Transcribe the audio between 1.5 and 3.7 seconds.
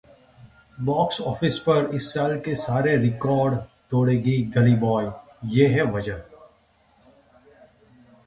पर इस साल के सारे रिकॉर्ड